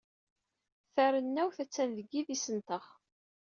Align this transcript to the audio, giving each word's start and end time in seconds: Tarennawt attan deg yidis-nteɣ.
Tarennawt 0.93 1.57
attan 1.63 1.89
deg 1.97 2.07
yidis-nteɣ. 2.13 2.85